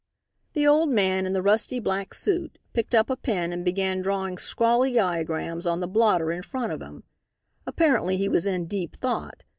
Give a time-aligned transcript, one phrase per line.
[0.53, 4.39] The old man, in the rusty black suit, picked up a pen and began drawing
[4.39, 7.03] scrawly diagrams on the blotter in front of him.
[7.67, 9.45] Apparently he was in deep thought.